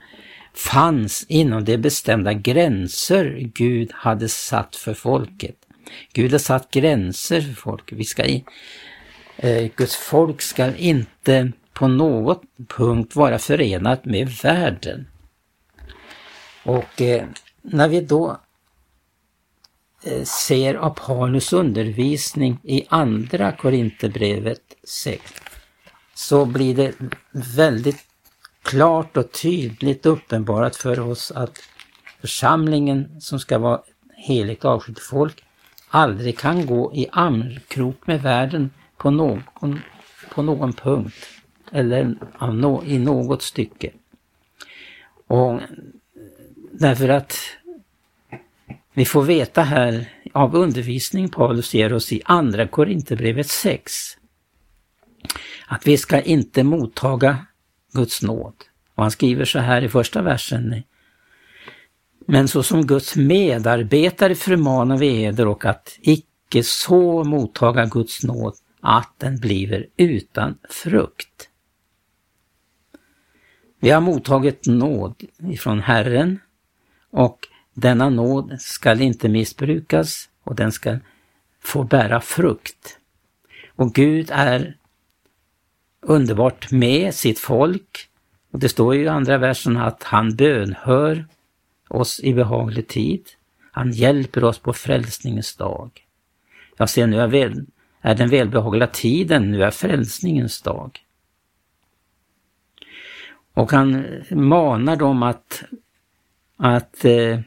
fanns 0.53 1.25
inom 1.29 1.65
de 1.65 1.77
bestämda 1.77 2.33
gränser 2.33 3.39
Gud 3.39 3.91
hade 3.93 4.29
satt 4.29 4.75
för 4.75 4.93
folket. 4.93 5.55
Gud 6.13 6.31
har 6.31 6.39
satt 6.39 6.71
gränser 6.71 7.41
för 7.41 7.53
folket. 7.53 7.97
Vi 7.97 8.03
ska 8.03 8.23
eh, 9.37 9.71
Guds 9.75 9.95
folk 9.95 10.41
ska 10.41 10.75
inte 10.75 11.51
på 11.73 11.87
något 11.87 12.41
punkt 12.67 13.15
vara 13.15 13.39
förenat 13.39 14.05
med 14.05 14.29
världen. 14.29 15.07
Och 16.63 17.01
eh, 17.01 17.25
när 17.61 17.87
vi 17.87 18.01
då 18.01 18.37
Eh, 20.05 20.23
ser 20.23 20.75
av 20.75 20.89
Paulus 20.89 21.53
undervisning 21.53 22.59
i 22.63 22.85
andra 22.89 23.51
Korinthierbrevet 23.51 24.61
6 24.83 25.33
så 26.13 26.45
blir 26.45 26.75
det 26.75 26.93
väldigt 27.31 28.05
klart 28.61 29.17
och 29.17 29.31
tydligt 29.31 30.05
uppenbarat 30.05 30.75
för 30.75 30.99
oss 30.99 31.31
att 31.31 31.59
församlingen 32.21 33.21
som 33.21 33.39
ska 33.39 33.57
vara 33.57 33.81
heligt 34.15 34.65
avskilt 34.65 34.99
folk 34.99 35.43
aldrig 35.89 36.37
kan 36.37 36.65
gå 36.65 36.93
i 36.93 37.07
armkrok 37.11 38.07
med 38.07 38.21
världen 38.21 38.69
på 38.97 39.11
någon, 39.11 39.79
på 40.29 40.41
någon 40.41 40.73
punkt 40.73 41.27
eller 41.71 42.17
i 42.85 42.99
något 42.99 43.41
stycke. 43.41 43.91
Och 45.27 45.59
därför 46.71 47.09
att 47.09 47.37
vi 48.95 49.05
får 49.05 49.23
veta 49.23 49.61
här 49.61 50.09
av 50.33 50.55
undervisning 50.55 51.29
Paulus 51.29 51.73
ger 51.73 51.93
oss 51.93 52.13
i 52.13 52.21
Andra 52.25 52.67
Korinthierbrevet 52.67 53.49
6 53.49 54.17
att 55.67 55.87
vi 55.87 55.97
ska 55.97 56.21
inte 56.21 56.63
mottaga 56.63 57.45
Guds 57.93 58.21
nåd. 58.21 58.53
Och 58.95 59.03
han 59.03 59.11
skriver 59.11 59.45
så 59.45 59.59
här 59.59 59.81
i 59.81 59.89
första 59.89 60.21
versen. 60.21 60.83
Men 62.27 62.47
så 62.47 62.63
som 62.63 62.87
Guds 62.87 63.15
medarbetare 63.15 64.35
förmanar 64.35 64.97
vi 64.97 65.23
eder 65.23 65.47
och 65.47 65.65
att 65.65 65.97
icke 66.01 66.63
så 66.63 67.23
mottaga 67.23 67.85
Guds 67.85 68.23
nåd 68.23 68.53
att 68.81 69.13
den 69.17 69.39
bliver 69.39 69.87
utan 69.97 70.57
frukt. 70.69 71.49
Vi 73.79 73.89
har 73.89 74.01
mottagit 74.01 74.65
nåd 74.65 75.23
ifrån 75.39 75.79
Herren 75.79 76.39
och 77.11 77.39
denna 77.75 78.09
nåd 78.09 78.61
skall 78.61 79.01
inte 79.01 79.29
missbrukas 79.29 80.29
och 80.43 80.55
den 80.55 80.71
ska 80.71 80.97
få 81.59 81.83
bära 81.83 82.21
frukt. 82.21 82.99
Och 83.75 83.93
Gud 83.93 84.29
är 84.31 84.77
underbart 86.01 86.71
med 86.71 87.13
sitt 87.13 87.39
folk. 87.39 88.09
Och 88.51 88.59
det 88.59 88.69
står 88.69 88.95
ju 88.95 89.03
i 89.03 89.07
andra 89.07 89.37
versen 89.37 89.77
att 89.77 90.03
han 90.03 90.35
bönhör 90.35 91.25
oss 91.87 92.19
i 92.19 92.33
behaglig 92.33 92.87
tid. 92.87 93.29
Han 93.71 93.91
hjälper 93.91 94.43
oss 94.43 94.59
på 94.59 94.73
frälsningens 94.73 95.55
dag. 95.55 95.91
Jag 96.77 96.89
ser 96.89 97.07
nu 97.07 97.19
är, 97.19 97.27
väl, 97.27 97.65
är 98.01 98.15
den 98.15 98.29
välbehagliga 98.29 98.87
tiden, 98.87 99.51
nu 99.51 99.63
är 99.63 99.71
frälsningens 99.71 100.61
dag. 100.61 100.99
Och 103.53 103.71
han 103.71 104.05
manar 104.29 104.95
dem 104.95 105.23
att, 105.23 105.63
att, 106.57 107.05
eh, 107.05 107.39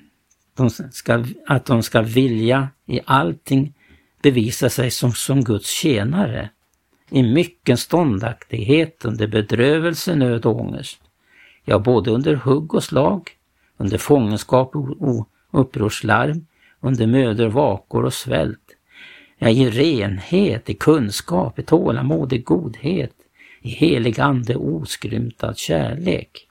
de 0.58 0.70
ska, 0.70 1.24
att 1.46 1.66
de 1.66 1.82
ska 1.82 2.02
vilja 2.02 2.68
i 2.86 3.00
allting 3.04 3.74
bevisa 4.22 4.70
sig 4.70 4.90
som, 4.90 5.12
som 5.12 5.44
Guds 5.44 5.70
tjänare 5.70 6.50
i 7.10 7.22
mycken 7.22 7.76
ståndaktighet 7.76 9.04
under 9.04 9.26
bedrövelse, 9.26 10.14
nöd 10.14 10.46
och 10.46 10.60
ångest. 10.60 11.00
Ja, 11.64 11.78
både 11.78 12.10
under 12.10 12.34
hugg 12.34 12.74
och 12.74 12.84
slag, 12.84 13.30
under 13.76 13.98
fångenskap 13.98 14.76
och 14.76 15.28
upprorslarm, 15.50 16.46
under 16.80 17.06
mödor, 17.06 17.48
vakor 17.48 18.04
och 18.04 18.14
svält. 18.14 18.76
Ja, 19.38 19.48
i 19.48 19.70
renhet, 19.70 20.70
i 20.70 20.74
kunskap, 20.74 21.58
i 21.58 21.62
tålamod, 21.62 22.32
i 22.32 22.38
godhet, 22.38 23.12
i 23.60 23.68
helig 23.68 24.20
ande 24.20 24.56
oskrymtad 24.56 25.58
kärlek. 25.58 26.47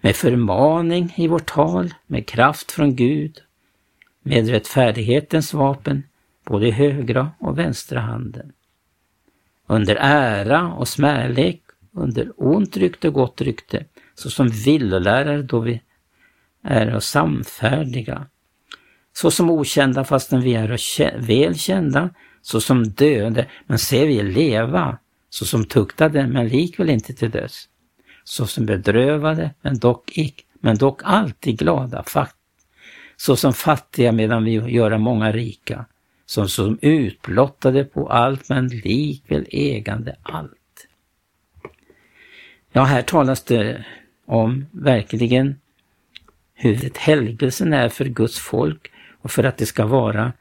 Med 0.00 0.16
förmaning 0.16 1.14
i 1.16 1.28
vårt 1.28 1.46
tal, 1.46 1.94
med 2.06 2.26
kraft 2.26 2.72
från 2.72 2.96
Gud, 2.96 3.38
med 4.22 4.48
rättfärdighetens 4.48 5.54
vapen, 5.54 6.02
både 6.44 6.68
i 6.68 6.70
högra 6.70 7.30
och 7.38 7.58
vänstra 7.58 8.00
handen 8.00 8.52
under 9.70 9.96
ära 10.00 10.72
och 10.72 10.88
smärlek, 10.88 11.62
under 11.92 12.32
ont 12.36 12.76
rykte 12.76 13.08
och 13.08 13.14
gott 13.14 13.40
rykte, 13.40 13.84
såsom 14.14 14.48
villolärare 14.48 15.42
då 15.42 15.60
vi 15.60 15.82
är 16.64 16.94
och 16.94 17.02
samfärdiga. 17.02 18.26
Såsom 19.12 19.50
okända 19.50 20.04
fastän 20.04 20.40
vi 20.40 20.54
är 20.54 21.18
väl 21.26 21.58
kända, 21.58 22.10
såsom 22.42 22.88
döende, 22.88 23.46
men 23.66 23.78
ser 23.78 24.06
vi 24.06 24.22
leva, 24.22 24.98
såsom 25.28 25.64
tuktade 25.64 26.26
men 26.26 26.48
likväl 26.48 26.90
inte 26.90 27.14
till 27.14 27.30
döds, 27.30 27.68
såsom 28.24 28.66
bedrövade 28.66 29.50
men 29.60 29.78
dock, 29.78 30.10
icke, 30.14 30.42
men 30.60 30.76
dock 30.76 31.00
alltid 31.04 31.58
glada, 31.58 32.04
såsom 33.16 33.52
fattiga 33.52 34.12
medan 34.12 34.44
vi 34.44 34.50
göra 34.50 34.98
många 34.98 35.32
rika, 35.32 35.84
som 36.26 36.48
som 36.48 36.78
utblottade 36.82 37.84
på 37.84 38.08
allt 38.08 38.48
men 38.48 38.68
likväl 38.68 39.46
ägande 39.50 40.16
allt. 40.22 40.86
Ja, 42.72 42.84
här 42.84 43.02
talas 43.02 43.44
det 43.44 43.84
om 44.26 44.66
verkligen 44.70 45.60
hur 46.54 46.90
helgelsen 46.98 47.72
är 47.72 47.88
för 47.88 48.04
Guds 48.04 48.38
folk 48.38 48.90
och 49.22 49.30
för 49.30 49.44
att 49.44 49.58
det 49.58 49.66
ska 49.66 49.86
vara 49.86 50.32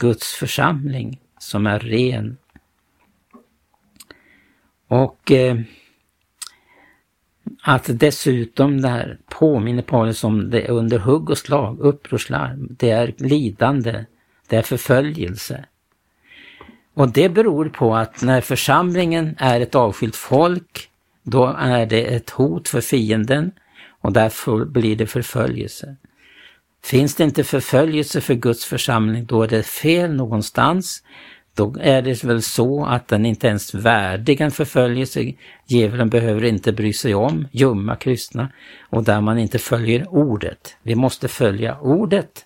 Guds 0.00 0.32
församling 0.32 1.20
som 1.38 1.66
är 1.66 1.78
ren. 1.78 2.36
Och 4.88 5.32
eh, 5.32 5.60
att 7.66 7.84
dessutom 7.88 8.80
det 8.80 8.88
här 8.88 9.18
påminner 9.28 9.82
Paulus 9.82 10.24
om 10.24 10.50
det 10.50 10.68
under 10.68 10.98
hugg 10.98 11.30
och 11.30 11.38
slag, 11.38 11.80
upprorslarm, 11.80 12.68
det 12.78 12.90
är 12.90 13.14
lidande, 13.16 14.04
det 14.48 14.56
är 14.56 14.62
förföljelse. 14.62 15.64
Och 16.94 17.08
det 17.08 17.28
beror 17.28 17.68
på 17.68 17.96
att 17.96 18.22
när 18.22 18.40
församlingen 18.40 19.34
är 19.38 19.60
ett 19.60 19.74
avskilt 19.74 20.16
folk, 20.16 20.90
då 21.22 21.56
är 21.58 21.86
det 21.86 22.14
ett 22.14 22.30
hot 22.30 22.68
för 22.68 22.80
fienden 22.80 23.52
och 24.00 24.12
därför 24.12 24.64
blir 24.64 24.96
det 24.96 25.06
förföljelse. 25.06 25.96
Finns 26.84 27.14
det 27.14 27.24
inte 27.24 27.44
förföljelse 27.44 28.20
för 28.20 28.34
Guds 28.34 28.64
församling, 28.64 29.26
då 29.26 29.42
är 29.42 29.48
det 29.48 29.62
fel 29.62 30.14
någonstans. 30.14 31.02
Då 31.54 31.74
är 31.80 32.02
det 32.02 32.24
väl 32.24 32.42
så 32.42 32.84
att 32.84 33.08
den 33.08 33.26
inte 33.26 33.46
ens 33.46 33.74
värdig 33.74 34.40
en 34.40 34.50
förföljelse. 34.50 35.32
Djävulen 35.66 36.10
behöver 36.10 36.44
inte 36.44 36.72
bry 36.72 36.92
sig 36.92 37.14
om 37.14 37.48
ljumma 37.52 37.96
kristna 37.96 38.48
och 38.90 39.04
där 39.04 39.20
man 39.20 39.38
inte 39.38 39.58
följer 39.58 40.14
ordet. 40.14 40.76
Vi 40.82 40.94
måste 40.94 41.28
följa 41.28 41.78
ordet. 41.78 42.44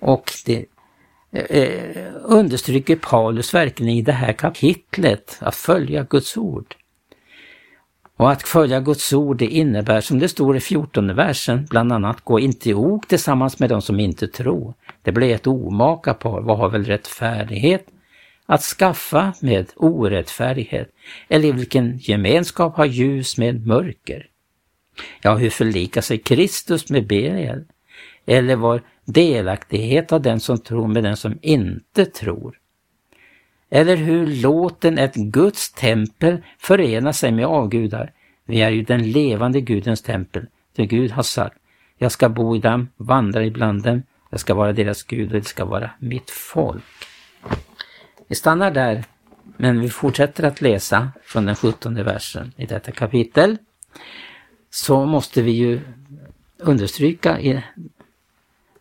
Och 0.00 0.30
det 0.46 0.64
eh, 1.32 1.62
eh 1.62 2.06
understryker 2.24 2.96
Paulus 2.96 3.54
verkligen 3.54 3.92
i 3.92 4.02
det 4.02 4.12
här 4.12 4.32
kapitlet 4.32 5.38
att 5.40 5.56
följa 5.56 6.02
Guds 6.02 6.36
ord. 6.36 6.74
Och 8.16 8.30
att 8.30 8.42
följa 8.42 8.80
Guds 8.80 9.12
ord 9.12 9.38
det 9.38 9.46
innebär, 9.46 10.00
som 10.00 10.18
det 10.18 10.28
står 10.28 10.56
i 10.56 10.60
14 10.60 11.14
versen, 11.14 11.66
bland 11.70 11.92
annat 11.92 12.20
gå 12.20 12.40
inte 12.40 12.70
i 12.70 12.74
ok 12.74 13.08
tillsammans 13.08 13.58
med 13.58 13.68
de 13.68 13.82
som 13.82 14.00
inte 14.00 14.28
tror. 14.28 14.74
Det 15.02 15.12
blir 15.12 15.34
ett 15.34 15.46
omaka 15.46 16.14
par, 16.14 16.40
vad 16.40 16.58
har 16.58 16.68
väl 16.68 16.84
rättfärdighet 16.84 17.86
att 18.46 18.62
skaffa 18.62 19.34
med 19.40 19.72
orättfärdighet? 19.76 20.90
Eller 21.28 21.52
vilken 21.52 21.98
gemenskap 21.98 22.76
har 22.76 22.84
ljus 22.84 23.38
med 23.38 23.66
mörker? 23.66 24.26
Ja, 25.22 25.34
hur 25.34 25.50
förlikar 25.50 26.00
sig 26.00 26.18
Kristus 26.18 26.90
med 26.90 27.06
Belial? 27.06 27.64
Eller 28.26 28.56
var 28.56 28.82
delaktighet 29.04 30.12
av 30.12 30.22
den 30.22 30.40
som 30.40 30.58
tror 30.58 30.88
med 30.88 31.04
den 31.04 31.16
som 31.16 31.38
inte 31.42 32.04
tror? 32.04 32.58
Eller 33.70 33.96
hur 33.96 34.26
låten 34.26 34.98
ett 34.98 35.14
Guds 35.14 35.72
tempel 35.72 36.42
förena 36.58 37.12
sig 37.12 37.32
med 37.32 37.46
avgudar? 37.46 38.12
Vi 38.46 38.62
är 38.62 38.70
ju 38.70 38.82
den 38.82 39.10
levande 39.10 39.60
Gudens 39.60 40.02
tempel, 40.02 40.46
för 40.76 40.82
Gud 40.82 41.10
har 41.10 41.22
sagt, 41.22 41.56
jag 41.98 42.12
ska 42.12 42.28
bo 42.28 42.56
i 42.56 42.58
dem, 42.58 42.88
vandra 42.96 43.44
ibland 43.44 43.82
dem, 43.82 44.02
jag 44.30 44.40
ska 44.40 44.54
vara 44.54 44.72
deras 44.72 45.02
Gud 45.02 45.26
och 45.26 45.40
det 45.40 45.46
ska 45.46 45.64
vara 45.64 45.90
mitt 45.98 46.30
folk. 46.30 46.84
Vi 48.34 48.38
stannar 48.38 48.70
där, 48.70 49.04
men 49.56 49.80
vi 49.80 49.90
fortsätter 49.90 50.44
att 50.44 50.60
läsa 50.60 51.12
från 51.22 51.46
den 51.46 51.56
17 51.56 51.94
versen 51.94 52.52
i 52.56 52.66
detta 52.66 52.92
kapitel. 52.92 53.58
Så 54.70 55.06
måste 55.06 55.42
vi 55.42 55.50
ju 55.50 55.80
understryka 56.56 57.62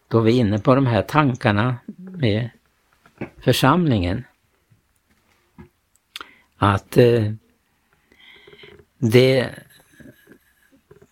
då 0.07 0.19
vi 0.19 0.35
är 0.35 0.39
inne 0.39 0.59
på 0.59 0.75
de 0.75 0.85
här 0.85 1.01
tankarna 1.01 1.77
med 1.95 2.49
församlingen. 3.39 4.23
Att 6.57 6.97
eh, 6.97 7.33
det 8.97 9.49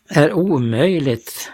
är 0.10 0.34
omöjligt 0.34 1.52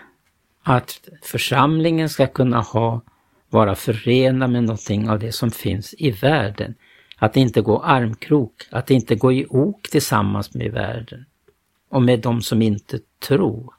att 0.63 1.09
församlingen 1.21 2.09
ska 2.09 2.27
kunna 2.27 2.61
ha, 2.61 3.01
vara 3.49 3.75
förenad 3.75 4.49
med 4.49 4.63
någonting 4.63 5.09
av 5.09 5.19
det 5.19 5.31
som 5.31 5.51
finns 5.51 5.95
i 5.97 6.11
världen. 6.11 6.75
Att 7.17 7.37
inte 7.37 7.61
gå 7.61 7.83
armkrok, 7.83 8.67
att 8.71 8.91
inte 8.91 9.15
gå 9.15 9.31
i 9.33 9.45
ok 9.49 9.89
tillsammans 9.89 10.53
med 10.53 10.71
världen 10.71 11.25
och 11.89 12.01
med 12.01 12.19
de 12.19 12.41
som 12.41 12.61
inte 12.61 12.99
tror. 13.27 13.73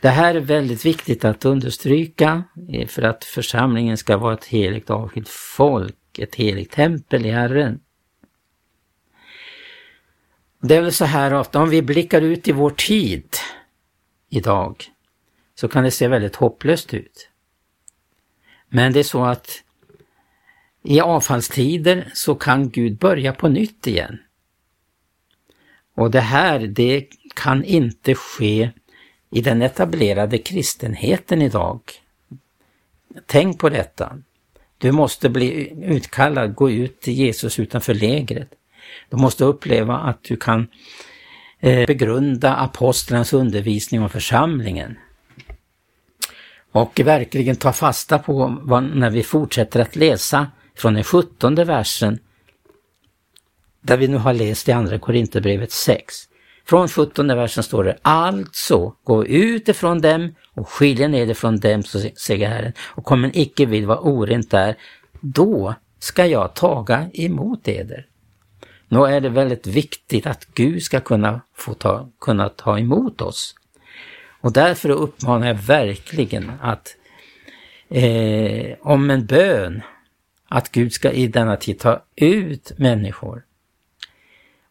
Det 0.00 0.08
här 0.08 0.34
är 0.34 0.40
väldigt 0.40 0.86
viktigt 0.86 1.24
att 1.24 1.44
understryka 1.44 2.44
eh, 2.68 2.88
för 2.88 3.02
att 3.02 3.24
församlingen 3.24 3.96
ska 3.96 4.16
vara 4.16 4.34
ett 4.34 4.44
heligt 4.44 4.90
avskilt 4.90 5.28
folk, 5.28 6.18
ett 6.18 6.34
heligt 6.34 6.72
tempel 6.72 7.26
i 7.26 7.30
Herren. 7.30 7.80
Det 10.62 10.76
är 10.76 10.82
väl 10.82 10.92
så 10.92 11.04
här 11.04 11.30
att 11.30 11.56
om 11.56 11.70
vi 11.70 11.82
blickar 11.82 12.22
ut 12.22 12.48
i 12.48 12.52
vår 12.52 12.70
tid 12.70 13.28
idag, 14.28 14.84
så 15.54 15.68
kan 15.68 15.84
det 15.84 15.90
se 15.90 16.08
väldigt 16.08 16.36
hopplöst 16.36 16.94
ut. 16.94 17.29
Men 18.70 18.92
det 18.92 18.98
är 18.98 19.04
så 19.04 19.24
att 19.24 19.62
i 20.82 21.00
avfallstider 21.00 22.10
så 22.14 22.34
kan 22.34 22.70
Gud 22.70 22.98
börja 22.98 23.32
på 23.32 23.48
nytt 23.48 23.86
igen. 23.86 24.18
Och 25.94 26.10
det 26.10 26.20
här, 26.20 26.58
det 26.58 27.06
kan 27.34 27.64
inte 27.64 28.14
ske 28.14 28.70
i 29.30 29.40
den 29.40 29.62
etablerade 29.62 30.38
kristenheten 30.38 31.42
idag. 31.42 31.80
Tänk 33.26 33.58
på 33.58 33.68
detta. 33.68 34.18
Du 34.78 34.92
måste 34.92 35.28
bli 35.28 35.72
utkallad, 35.84 36.54
gå 36.54 36.70
ut 36.70 37.00
till 37.00 37.14
Jesus 37.14 37.58
utanför 37.58 37.94
lägret. 37.94 38.48
Du 39.08 39.16
måste 39.16 39.44
uppleva 39.44 39.98
att 39.98 40.22
du 40.22 40.36
kan 40.36 40.68
eh, 41.60 41.86
begrunda 41.86 42.54
apostlarnas 42.54 43.32
undervisning 43.32 44.02
om 44.02 44.10
församlingen. 44.10 44.98
Och 46.72 47.00
verkligen 47.04 47.56
ta 47.56 47.72
fasta 47.72 48.18
på 48.18 48.58
vad, 48.62 48.82
när 48.82 49.10
vi 49.10 49.22
fortsätter 49.22 49.80
att 49.80 49.96
läsa 49.96 50.46
från 50.76 50.94
den 50.94 51.04
sjuttonde 51.04 51.64
versen, 51.64 52.18
där 53.80 53.96
vi 53.96 54.08
nu 54.08 54.16
har 54.16 54.32
läst 54.32 54.68
i 54.68 54.72
Andra 54.72 54.98
Korinthierbrevet 54.98 55.72
6. 55.72 56.14
Från 56.66 56.88
17 56.88 57.26
versen 57.26 57.62
står 57.62 57.84
det 57.84 57.98
Alltså, 58.02 58.94
gå 59.04 59.26
ut 59.26 59.68
ifrån 59.68 60.00
dem 60.00 60.34
och 60.54 60.68
skilja 60.68 61.08
ner 61.08 61.34
från 61.34 61.60
dem, 61.60 61.82
så 61.82 62.00
säger 62.16 62.48
Herren, 62.48 62.72
och 62.78 63.04
kommer 63.04 63.30
icke 63.38 63.66
vid 63.66 63.86
vad 63.86 63.98
orent 63.98 64.54
är, 64.54 64.76
då 65.20 65.74
ska 65.98 66.26
jag 66.26 66.54
taga 66.54 67.10
emot 67.12 67.68
eder. 67.68 68.06
Nu 68.88 69.04
är 69.04 69.20
det 69.20 69.28
väldigt 69.28 69.66
viktigt 69.66 70.26
att 70.26 70.46
Gud 70.54 70.82
ska 70.82 71.00
kunna 71.00 71.40
få 71.56 71.74
ta, 71.74 72.08
kunna 72.20 72.48
ta 72.48 72.78
emot 72.78 73.20
oss. 73.20 73.54
Och 74.40 74.52
därför 74.52 74.90
uppmanar 74.90 75.46
jag 75.46 75.54
verkligen 75.54 76.52
att 76.60 76.96
eh, 77.88 78.76
om 78.80 79.10
en 79.10 79.26
bön, 79.26 79.82
att 80.48 80.72
Gud 80.72 80.92
ska 80.92 81.10
i 81.10 81.26
denna 81.26 81.56
tid 81.56 81.78
ta 81.78 82.02
ut 82.16 82.72
människor 82.78 83.42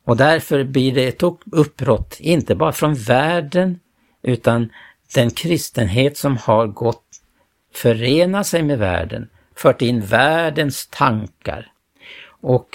och 0.10 0.18
därför 0.18 0.64
blir 0.64 0.92
det 0.92 1.08
ett 1.08 1.24
uppbrott, 1.52 2.18
inte 2.20 2.56
bara 2.56 2.72
från 2.72 2.94
världen, 2.94 3.80
utan 4.22 4.70
den 5.16 5.32
kristenhet 5.32 6.18
som 6.18 6.38
har 6.38 6.68
gått 6.68 7.04
förena 7.74 8.44
sig 8.44 8.64
med 8.64 8.80
världen, 8.80 9.30
fört 9.56 9.82
in 9.82 10.02
världens 10.02 10.88
tankar. 10.88 11.72
Och 12.42 12.68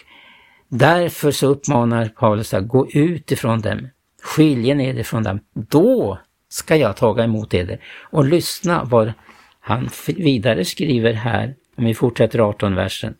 därför 0.68 1.30
så 1.30 1.46
uppmanar 1.46 2.08
Paulus 2.08 2.54
att 2.54 2.68
gå 2.68 2.90
ut 2.90 3.32
ifrån 3.32 3.60
dem, 3.60 3.88
skilja 4.22 4.74
ner 4.74 4.94
ifrån 4.94 5.22
dem. 5.22 5.40
Då 5.52 6.18
ska 6.54 6.76
jag 6.76 6.96
taga 6.96 7.24
emot 7.24 7.54
eder. 7.54 7.78
Och 8.10 8.24
lyssna 8.24 8.84
vad 8.84 9.12
han 9.60 9.90
vidare 10.06 10.64
skriver 10.64 11.12
här, 11.12 11.54
om 11.76 11.84
vi 11.84 11.94
fortsätter 11.94 12.38
18 12.38 12.74
versen. 12.74 13.14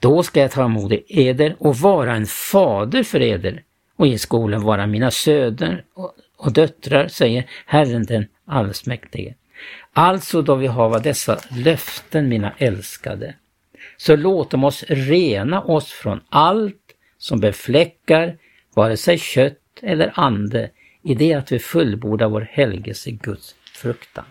Då 0.00 0.22
ska 0.22 0.40
jag 0.40 0.50
ta 0.50 0.64
emot 0.64 0.92
eder 1.08 1.56
och 1.58 1.76
vara 1.76 2.14
en 2.14 2.26
fader 2.26 3.02
för 3.02 3.22
eder 3.22 3.62
och 3.96 4.06
i 4.06 4.18
skolan 4.18 4.62
vara 4.62 4.86
mina 4.86 5.10
söner 5.10 5.84
och 6.36 6.52
döttrar, 6.52 7.08
säger 7.08 7.44
Herren 7.66 8.06
den 8.06 8.26
allsmäktige. 8.46 9.34
Alltså 9.92 10.42
då 10.42 10.54
vi 10.54 10.66
har 10.66 11.00
dessa 11.00 11.38
löften, 11.50 12.28
mina 12.28 12.52
älskade, 12.58 13.34
så 13.96 14.16
låt 14.16 14.54
oss 14.54 14.84
rena 14.88 15.62
oss 15.62 15.92
från 15.92 16.20
allt 16.28 16.94
som 17.18 17.40
befläckar 17.40 18.36
vare 18.74 18.96
sig 18.96 19.18
kött 19.18 19.58
eller 19.82 20.12
ande 20.14 20.70
i 21.02 21.14
det 21.14 21.34
att 21.34 21.52
vi 21.52 21.58
fullbordar 21.58 22.28
vår 22.28 22.48
helgelse 22.52 23.10
Guds 23.10 23.54
fruktan. 23.74 24.24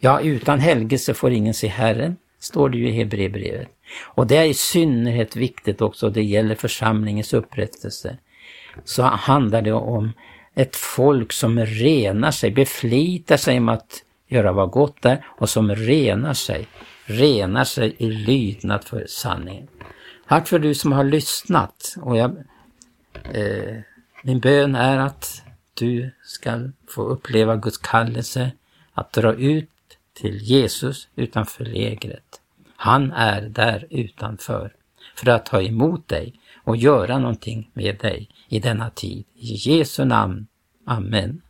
Ja, 0.00 0.20
utan 0.20 0.60
helgelse 0.60 1.14
får 1.14 1.32
ingen 1.32 1.54
se 1.54 1.68
Herren, 1.68 2.16
står 2.38 2.68
det 2.68 2.78
ju 2.78 2.88
i 2.88 2.92
Hebreerbrevet. 2.92 3.68
Och 4.02 4.26
det 4.26 4.36
är 4.36 4.44
i 4.44 4.54
synnerhet 4.54 5.36
viktigt 5.36 5.80
också, 5.80 6.10
det 6.10 6.22
gäller 6.22 6.54
församlingens 6.54 7.34
upprättelse. 7.34 8.18
Så 8.84 9.02
handlar 9.02 9.62
det 9.62 9.72
om 9.72 10.12
ett 10.54 10.76
folk 10.76 11.32
som 11.32 11.60
renar 11.60 12.30
sig, 12.30 12.50
beflitar 12.50 13.36
sig 13.36 13.58
om 13.58 13.68
att 13.68 14.04
göra 14.28 14.52
vad 14.52 14.70
gott 14.70 15.04
är 15.04 15.26
och 15.26 15.48
som 15.48 15.74
renar 15.74 16.34
sig, 16.34 16.66
renar 17.04 17.64
sig 17.64 17.94
i 17.98 18.10
lydnad 18.10 18.84
för 18.84 19.06
sanningen. 19.08 19.68
Tack 20.28 20.48
för 20.48 20.58
du 20.58 20.74
som 20.74 20.92
har 20.92 21.04
lyssnat 21.04 21.94
och 22.02 22.16
jag, 22.16 22.36
eh, 23.32 23.76
min 24.22 24.40
bön 24.40 24.74
är 24.74 24.98
att 24.98 25.42
du 25.78 26.10
ska 26.24 26.70
få 26.88 27.02
uppleva 27.02 27.56
Guds 27.56 27.78
kallelse 27.78 28.52
att 28.92 29.12
dra 29.12 29.34
ut 29.34 29.70
till 30.12 30.36
Jesus 30.42 31.08
utanför 31.16 31.64
lägret. 31.64 32.40
Han 32.76 33.12
är 33.12 33.42
där 33.42 33.86
utanför 33.90 34.74
för 35.16 35.30
att 35.30 35.46
ta 35.46 35.62
emot 35.62 36.08
dig 36.08 36.40
och 36.64 36.76
göra 36.76 37.18
någonting 37.18 37.70
med 37.72 37.98
dig 37.98 38.28
i 38.48 38.58
denna 38.60 38.90
tid. 38.90 39.24
I 39.34 39.54
Jesu 39.54 40.04
namn. 40.04 40.46
Amen. 40.86 41.42